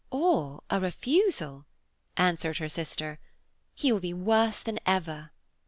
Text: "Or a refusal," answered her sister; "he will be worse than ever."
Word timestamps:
"Or 0.09 0.63
a 0.71 0.79
refusal," 0.79 1.67
answered 2.17 2.57
her 2.57 2.67
sister; 2.69 3.19
"he 3.75 3.91
will 3.91 3.99
be 3.99 4.13
worse 4.15 4.59
than 4.61 4.79
ever." 4.83 5.29